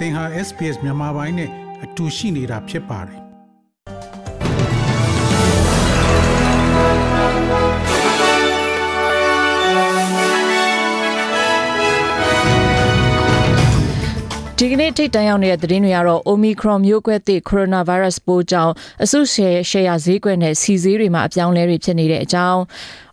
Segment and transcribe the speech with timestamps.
[0.00, 1.50] သင်ဟာ SPS မြန်မာပိုင်းနဲ့
[1.84, 3.19] အတူရှိနေတာဖြစ်ပါတယ်
[14.62, 18.72] ဒီကနေ့ထိတ်တန့်ရောက်နေတဲ့သတင်းတွေကတော့ Omicron မျိုးကွဲသစ် Coronavirus ပိုးကြောင့်
[19.04, 22.60] အဆုရှယ်ရှယ်ယာဈေးကွက်နဲ့စီဈေးတွေမှာအပြောင်းလဲတွေဖြစ်နေတဲ့အကြောင်း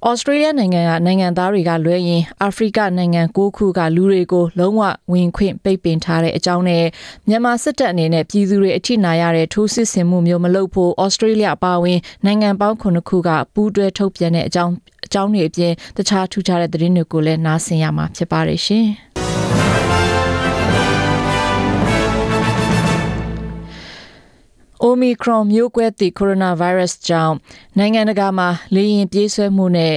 [0.08, 6.86] ဩစတြေးလျနိုင်ငံကနိုင်ငံသားတွေကလွဲရင်အာဖရိကနိုင်ငံ၉ခုကလူတွေကိုလုံးဝဝင်ခွင့်ပိတ်ပင်ထားတဲ့အကြောင်းနဲ့
[7.28, 14.74] မြန်မာစစ်တပ်အနေနဲ့ပြည်သူတွေအထိနာရတဲ့ထိုးစစ်ဆင်မှုမျိုးမလုပ်ဖို့ဩစတြေးလျအပါအဝင်နိုင်ငံပေါင်း9ခုကပူးတွဲထုတ်ပြန်တဲ့အကြောင်း
[15.06, 18.88] အကြောင်းတွေအပြင်တခြားထူးခြားတဲ့သတင်းတွေကိုလည်းနားဆင်ရမှာဖြစ်ပါတယ်ရှင်။
[24.86, 27.36] Omicron မျိုးကွဲသည့် coronavirus ကြောင့်
[27.78, 29.96] နိုင်ငံတကာမှာလေရင်ပြေးဆွဲမှုနဲ့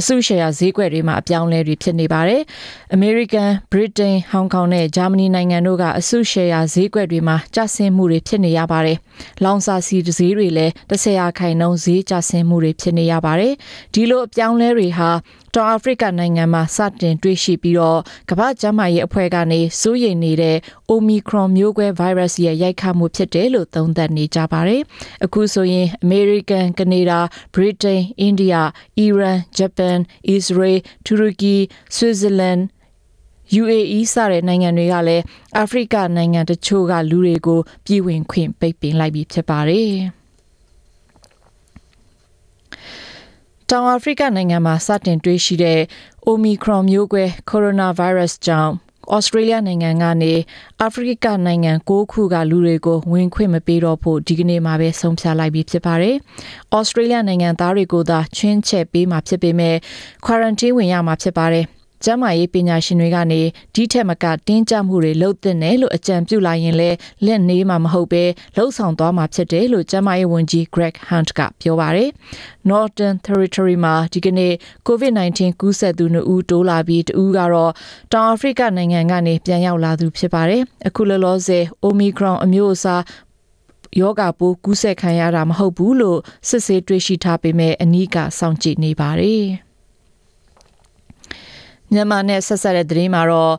[0.00, 2.42] အစုရှယ်ယာဈေးကွက်တွေမှာအပြောင်းလဲတွေဖြစ်နေပါတယ်။
[2.96, 8.98] American, Britain, Hong Kong နဲ့ Germany နိုင်ငံတို့ကအစုရှယ်ယာဈေးကွက်တွေမှာကျဆင်းမှုတွေဖြစ်နေရပါတယ်။
[9.44, 13.54] လောင်စာဆီဈေးတွေလည်း10ရာခိုင်နှုန်းဈေးကျဆင်းမှုတွေဖြစ်နေရပါတယ်။
[13.94, 15.10] ဒီလိုအပြောင်းလဲတွေဟာ
[15.56, 20.56] တောင်အာဖရိကနိုင်ငံမှာစတင်တွေ့ရှိပြီးတော့ကမ္ဘာ့ကျန်းမာရေးအဖွဲ့ကနေစိုးရိမ်နေတဲ့
[20.92, 24.82] Omicron မျိုးကွဲ virus ရဲ့ရိုက်ခတ်မှုဖြစ်တယ်လို့သုံးသပ်နေကြပါတယ်။
[25.24, 27.18] အခုဆိုရင် American, Canada,
[27.54, 28.62] Britain, India,
[29.06, 29.98] Iran, Japan,
[30.36, 31.58] Israel, Turkey,
[31.96, 32.62] Switzerland
[33.60, 35.24] UAE စတဲ့နိုင်ငံတွေကလည်း
[35.58, 39.92] အာဖရိကနိုင်ငံတချို့ကလူတွေကိုပြည်ဝင်ခွင့်ပိတ်ပင်လိုက်ပြီးဖြစ်ပါတယ်။
[43.68, 45.80] တောင်အာဖရိကနိုင်ငံမှာစတင်တွေ့ရှိတဲ့
[46.28, 48.74] Omicron မျိုးကွဲ coronavirus ကြောင့်
[49.16, 50.32] ဩစတြေးလျနိုင်ငံကနေ
[50.80, 56.16] အာဖရိကနိုင်ငံ၉ခုကလူတွေကိုဝင်ခွင့်မပေးတော့ဖို့ဒီကနေ့မှပဲဆုံးဖြတ်လိုက်ပြီးဖြစ်ပါတယ်။
[56.76, 59.76] ဩစတြေးလျနိုင်ငံသားတွေကိုသာချင်းချက်ပေးမှာဖြစ်ပေမဲ့
[60.24, 61.66] quarantine ဝင်ရမှာဖြစ်ပါတယ်။
[62.04, 63.40] ကျန်းမာရေးပညာရှင်တွေကနေ
[63.74, 68.24] ဒီထက်မကတင်းကျပ်မှုတွေလုပ်သင့်တယ်လို့အကြံပြုလာရင်လည်းလက်နေမှာမဟုတ်ပဲ
[68.56, 72.10] လှုပ်ဆောင်သွားမှာဖြစ်တယ်လို့ကျန်းမာရေးဝန်ကြီး Greg Hunt ကပြောပါတယ်။
[72.70, 74.52] Northern Territory မှာဒီကနေ့
[74.88, 77.72] COVID-19 ကူးစက်သူ2ဦးတိုးလာပြီးတဦးကတော့
[78.12, 83.02] တောင်အာဖရိကနိုင်ငံကနေပြန်ရောက်လာသူဖြစ်ပါတယ်။အခုလောလောဆယ် Omicron အမျိုးအစား
[84.00, 89.46] ယောဂပိုးကူးစက်ခံရတာမဟုတ်ဘူးလို့စစ်ဆေးတွေ့ရှိထားပေမဲ့အနီးကစောင့်ကြည့်နေပါတယ်။
[91.92, 93.54] မြန်မာနဲ့ဆက်ဆက်တဲ့သတင်းမှာတော့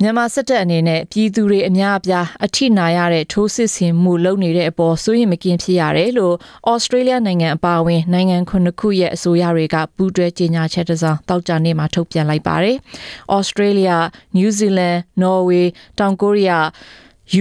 [0.00, 6.34] မြန်မာစစ်တပ်အနေနဲ့ပြည်သူတွေအများအပြားအထိနာရတဲ့ထိုးစစ်ဆင်မှုလုပ်နေတဲ့အပေါ်စိုးရိမ်မကင်းဖြစ်ရတယ်လို့
[6.70, 12.76] ဩစတြေးလျနိုင်ငံအပါအဝင်နိုင်ငံခုနှစ်ခုရဲ့အစိုးရတွေကပူးတွဲကြေညာချက်တစ်စောင်တောက်ကြနေ့မှာထုတ်ပြန်လိုက်ပါတယ်။
[13.34, 13.90] ဩစတြေးလျ၊
[14.36, 15.66] နယူးဇီလန်၊နော်ဝေး၊
[15.98, 16.66] တောင်ကိုရီးယား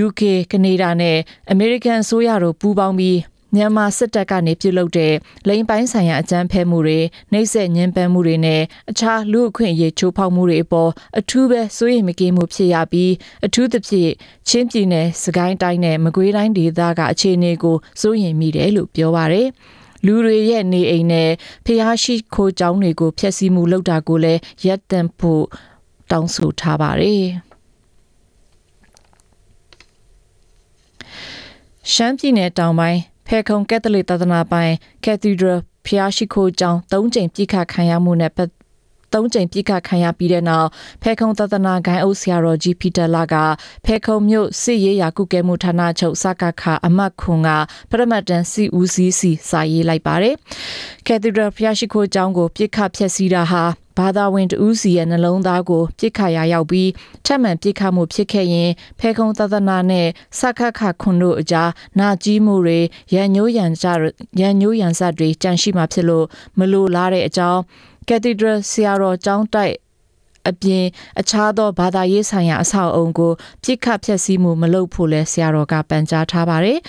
[0.04, 0.22] UK
[0.52, 1.18] ကနေဒါနဲ့
[1.52, 3.20] အမေရိကန်အစိုးရတို့ပူးပေါင်းပြီး
[3.56, 5.14] မြန်မာစစ်တပ်ကနေပြုလုပ်တဲ့
[5.48, 7.00] လိမ်ပိုင်းဆိုင်ရာအကြမ်းဖက်မှုတွေ
[7.32, 13.12] နှိပ်စက်ညှဉ်းပန်းမှုတွေနဲ့အခြားလူအခွင့်အရေးချိုးဖောက်မှုတွေအပေါ်အထူးပဲစိုးရိမ်မကင်းမှုဖြစ်ရပြီး
[13.46, 14.12] အထူးသဖြင့်
[14.48, 19.50] ချင်းပြည်နယ်စကိုင်းတိုင်းနဲ့မကွေးတိုင်းဒေသကအခြေအနေကိုစိုးရိမ်မိတယ်လို့ပြောပါရယ်
[20.06, 21.30] လူတွေရဲ့နေအိမ်နဲ့
[21.66, 25.44] ဖျားရှိခိုးကြောင်းတွေကိုဖျက်ဆီးမှုလုပ်တာကိုလည်းရပ်တန့်ဖို့
[26.12, 27.26] တောင်းဆိုထားပါတယ်
[31.92, 33.02] ရှမ်းပြည်နယ်တောင်ပိုင်း
[33.36, 34.74] ဖဲခုံကက်သလစ်သာသနာပိုင်
[35.04, 38.32] Cathedral ဖျားရှိခိုးကျောင်း၃ချိန်ပြစ်ခတ်ခံရမှုနဲ့
[39.14, 40.68] ပတ်သုံးချိန်ပြစ်ခတ်ခံရပြီးတဲ့နောက်
[41.02, 43.36] ဖဲခုံသဒနာဂိုင်းအုပ်ဆရာတော်ကြီးပီတာလာက
[43.86, 47.50] ဖဲခုံမြို့စစ်ရေးရာကုကဲမှုဌာနချုပ်စကခအမတ်ခွန်က
[47.90, 50.36] ပရမတ်တန်စီဦးစီးစီစာရေးလိုက်ပါတယ်။
[51.08, 53.64] Cathedral ဖျားရှိခိုးကျောင်းကိုပြစ်ခတ်ဖျက်ဆီးတာဟာ
[53.98, 56.90] ဘာသာဝင်တဦးစီရဲ့နှလုံးသားကိုပြစ်ခတ်ရာရောက်ပြီး
[57.26, 58.70] ထပ်မံပြစ်ခတ်မှုဖြစ်ခဲ့ရင်
[59.00, 60.08] ဖဲခုံသဒနာနဲ့
[60.40, 61.70] စခခခွန်တို့အကြား
[62.00, 62.80] နာကြီးမှုတွေ
[63.14, 63.84] ရန်ညိုးရန်စ
[64.40, 66.26] ရန်ညိုးရန်စတွေကြန့်ရှိမှဖြစ်လို့
[66.60, 67.62] မလိုလားတဲ့အကြောင်း
[68.08, 69.76] Cathedral ဆရာတော်ကျောင်းတိုက်
[70.50, 70.86] အပြင်
[71.20, 73.32] အခြားသောဘာသာရေးဆိုင်ရာအဆောက်အအုံကို
[73.64, 76.80] ပြစ်ခတ်ဖျက်ဆီးမှုမလုပ်ဖို့လဲဆရာတော်ကပန်ကြားထားပါတယ်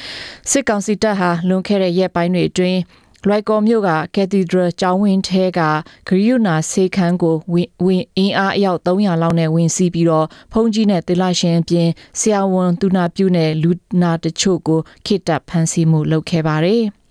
[0.50, 2.80] စစ်ကောင်စီတပ်ဟာလွန်ခဲ့တဲ့ရက်ပိုင်းတွေအတွင်း
[3.26, 5.60] လွိုက်ကော်မြို့က Cathedral ကျောင်းဝင်းထဲက
[6.08, 11.88] ဂရိယုနာဆေးခန်းကိုဝင်ဝင်အင်းအားအယောက်300လောက်နဲ့ဝင်စီးပြီးတော့ဖုန်ကြီးနဲ့တေလာရှင်အပြင်
[12.18, 13.70] ဆရာဝန်သူနာပြုနဲ့လူ
[14.02, 16.84] နာတချို့ကိုခိတပ်ဖမ်းဆီးမှုလုပ်ခဲ့ပါတယ်။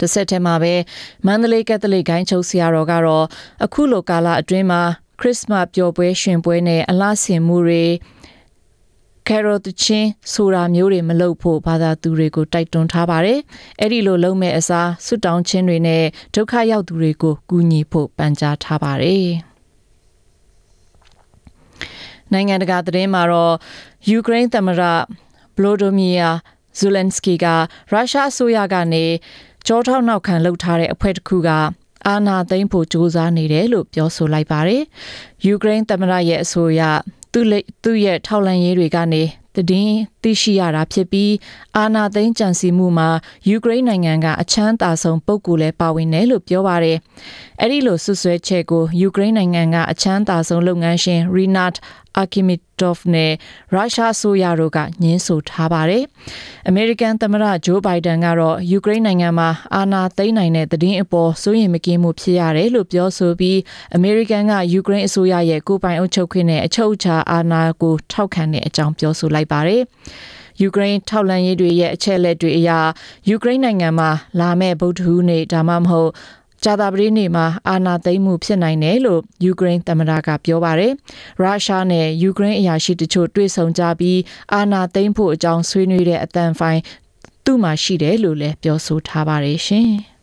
[0.00, 0.74] တစ်ဆက်တည်းမှာပဲ
[1.26, 3.26] မန္တလေးကက်သလစ်ဂိုင်းချုပ်ဆရာတော်ကတော့
[3.64, 4.82] အခုလိုကာလအတွင်းမှာ
[5.20, 7.84] ခရစ်စမတ်ပျော်ပွဲရှင်ပွဲနဲ့အလားဆင်မှုတွေ
[9.28, 13.38] ကယ်ရိုတချင်းဆိုတာမျိုးတွေမလုပ်ဖို့ဘာသာသူတွေကိုတိုက်တွန်းထားပါတယ်။
[13.80, 16.04] အဲ့ဒီလိုလုပ်မဲ့အစားဆွတောင်းခြင်းတွေနဲ့
[16.34, 19.26] ဒုက္ခရောက်သူတွေကိုကူညီဖို့ပန်ကြားထားပါတယ်။
[22.32, 23.54] နိုင်ငံတကာသတင်းမှာတော့
[24.08, 24.82] ယူကရိန်းသမ္မတ
[25.56, 26.28] ဗလိုဒိုမီယာ
[26.78, 27.46] ဇူလန်စကီက
[27.92, 29.04] ရုရှားအစိုးရကနေ
[29.70, 31.48] ကြောထောက်နောက်ခံလှုပ်ထားတဲ့အဖွဲ့တစ်ခုက
[32.06, 34.82] အာဏာသိမ်းဖို့ကြိုးစားနေတယ်လို့ပြောဆိုလိုက်ပါတယ်။
[35.44, 36.82] ယူကရိန်းသမ္မတရဲ့အဆိုအရ
[37.32, 39.22] သူ့လက်သူ့ရဲ့ထောက်လန့်ရေးတွေကနေ
[39.54, 41.32] တည်င်းသိရှိရတာဖြစ်ပြီး
[41.76, 43.08] အာနာသိန်းကြံစီမှုမှာ
[43.48, 46.98] ယူကရိန်းနိုင်ငံကအချမ်းသာဆုံးပုဂ္ဂိုလ်လည်းပါဝင်တယ်လို့ပြောပါတယ်။
[47.60, 51.76] အဲ့ဒီလိုဆွဆွဲချက်ကိုယူကရိန်းနိုင်ငံကအချမ်းသာဆုံးလုပ်ငန်းရှင် Rinat
[52.22, 53.32] Akhmetov နဲ့
[53.74, 56.04] ရုရှားဆိုရတို့ကညှင်းဆိုထားပါတယ်။
[56.70, 63.56] American သမ္မတ Joe Biden ကတော့ယူကရိန်းနိုင်ငံမှာအာဏာသိမ်းနိုင်တဲ့သတင်းအပေါ်စိုးရိမ်မကင်းမှုဖြစ်ရတယ်လို့ပြောဆိုပြီး
[63.98, 69.82] American ကယူကရိန်းအစိုးရရဲ့ကိုယ်ပိုင်အုပ်ချုပ်ခွင့်နဲ့အချုပ်အခြာအာဏာကိုထောက်ခံတဲ့အကြောင်းပြောဆိုလိုက်ပါတယ်။
[70.60, 72.70] ယူကရိန်းထောက်လှမ်းရေးတွေရဲ့အချက်အလက်တွေအရ
[73.28, 74.10] ယူကရိန်းနိုင်ငံမှာ
[74.40, 76.10] လာမယ့်ဗုဒ္ဓဟူးနေ့ဒါမှမဟုတ်
[76.64, 80.92] ဂျာတာပတိနေ့မှာအာဏာသိမ်းမှုဖြစ်နိုင်တယ်လို့ယူကရိန်းသမ္မတကပြောပါတယ်။
[81.40, 84.18] ရုရှားနဲ့ယူကရိန်းအရာရှိတချို့တွေ့ဆုံကြပြီး
[84.54, 86.80] အာဏာသိမ်းဖို့အကြောင်းဆွေးနွေးတဲ့အတန်ဖိုင်
[87.44, 89.90] သူ့မှာရှိတယ်လို့လည်းပြောဆိုထားပါတယ်ရှင်။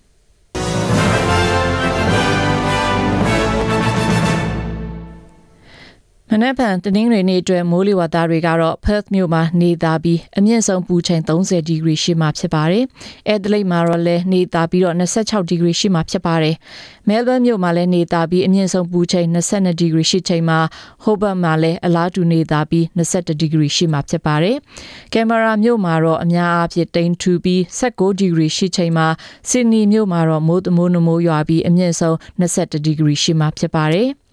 [6.37, 12.83] မနက်ဖြန်တနင်္ဂနွေနေ့အတွက်မိုးလေဝသတွေကတော့ Perth မြို့မှာနေသားပြီးအမြင့်ဆုံးပူချိန်30ဒီဂရီရှိမှဖြစ်ပါတယ်။
[13.33, 16.55] Adelaide မှာတော့လည်းနေသားပြီးတော့26ဒီဂရီရှိမှဖြစ်ပါတယ်။
[17.07, 20.59] Melbourne မြို့မှာလည်းနေသားပြီးအမြင့်ဆုံးပူချိန်22ဒီဂရီရှိချိန်မှာ
[21.03, 24.55] Hobart မှာလည်းအလားတူနေသားပြီး21ဒီဂရီရှိမှဖြစ်ပါတယ်။
[25.13, 29.07] Canberra မြို့မှာတော့အများအားဖြင့်တိမ်ထူပြီး16ဒီဂရီရှိချိန်မှာ
[29.49, 34.09] Sydney မြို့မှာတော့မိုးတမိုးနမိုးရွာပြီးအမြင့်ဆုံး21ဒီဂရီရှိမှဖြစ်ပါတယ်။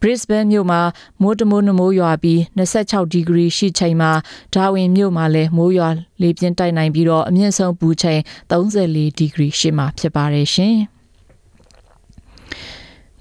[0.00, 0.80] Brisbane မြို့မှာ
[1.22, 4.12] မိုးတမိုးနမိုးရွာပြီး26ဒီဂရီရှိချိန်မှာ
[4.54, 5.88] ဒါဝင်မြို့မှာလည်းမိုးရွာ
[6.22, 8.20] လေပြင်းတိုက်နိုင်ပြီးတော့အမြင့်ဆုံးပူချိန်
[8.50, 10.76] 34ဒီဂရီရှိမှဖြစ်ပါတယ်ရှင်။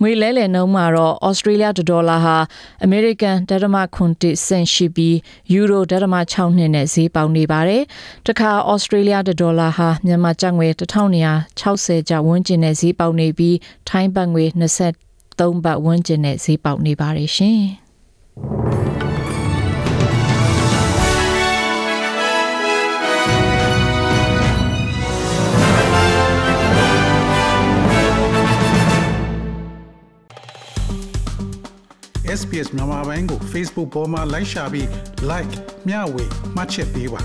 [0.01, 2.37] ငွေလဲလှယ်နှုန်းမှာတော့ Australia ဒေါ်လာဟာ
[2.85, 5.15] American ဒသမခွန်တစင်ရှိပြီး
[5.57, 7.83] Euro ဒသမ6နှစ်နဲ့ဈေးပေါက်နေပါတယ်။
[8.27, 13.57] တခါ Australia ဒေါ်လာဟာမြန်မာကျပ်ငွေ1960ကျပ်ဝန်းကျင်နဲ့ဈေးပေါက်နေပြီး
[13.89, 15.12] ထိုင်းဘတ်ငွေ20
[15.43, 17.61] 3ဘတ်ဝန်းကျင်နဲ့ဈေးပေါက်နေပါတယ်ရှင်။
[32.39, 34.87] SPS မြန်မာပိုင်းကို Facebook ပေါ်မှာ like ရှာပြီး
[35.31, 35.53] like
[35.87, 36.23] မျှဝေ
[36.55, 37.21] မှတ်ချက်ပေးပါ